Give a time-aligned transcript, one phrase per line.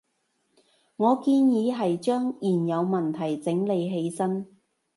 [0.95, 4.47] 我建議係將現有問題整理起身